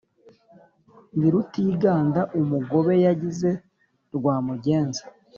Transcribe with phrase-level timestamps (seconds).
[1.15, 3.49] Ndi Rutiganda umugobe yagize
[4.15, 5.03] rwa mugenza